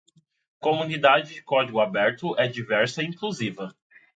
[0.63, 3.71] Comunidade de código aberto é diversa e inclusiva.